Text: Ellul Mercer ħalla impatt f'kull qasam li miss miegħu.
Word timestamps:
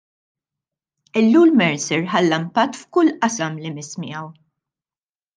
Ellul 1.19 1.51
Mercer 1.59 1.99
ħalla 2.13 2.39
impatt 2.43 2.79
f'kull 2.79 3.11
qasam 3.25 3.59
li 3.65 3.73
miss 3.75 3.99
miegħu. 4.05 4.25